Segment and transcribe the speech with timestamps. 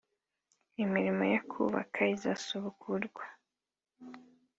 [0.83, 3.23] imirimo yo kubaka izasubukurwa